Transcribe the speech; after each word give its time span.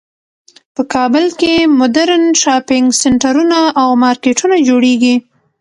په 0.75 0.81
کابل 0.93 1.25
کې 1.39 1.53
مدرن 1.79 2.23
شاپینګ 2.41 2.87
سینټرونه 3.01 3.59
او 3.81 3.89
مارکیټونه 4.03 4.55
جوړیږی 4.67 5.15